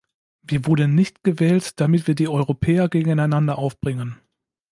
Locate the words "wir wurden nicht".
0.41-1.23